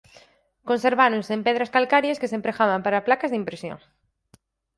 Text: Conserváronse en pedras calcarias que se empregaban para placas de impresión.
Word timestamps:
Conserváronse 0.69 1.31
en 1.37 1.41
pedras 1.47 1.73
calcarias 1.75 2.19
que 2.21 2.29
se 2.31 2.37
empregaban 2.39 2.81
para 2.85 3.05
placas 3.07 3.31
de 3.31 3.39
impresión. 3.41 3.77